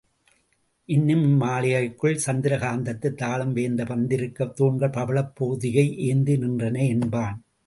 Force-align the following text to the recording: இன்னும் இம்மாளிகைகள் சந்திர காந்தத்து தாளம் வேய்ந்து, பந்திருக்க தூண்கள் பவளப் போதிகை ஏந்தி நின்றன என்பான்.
இன்னும் 0.85 1.23
இம்மாளிகைகள் 1.23 2.15
சந்திர 2.15 2.57
காந்தத்து 2.57 3.13
தாளம் 3.13 3.53
வேய்ந்து, 3.53 3.83
பந்திருக்க 3.83 4.53
தூண்கள் 4.53 4.89
பவளப் 4.89 5.35
போதிகை 5.35 5.97
ஏந்தி 5.97 6.35
நின்றன 6.35 6.87
என்பான். 6.87 7.43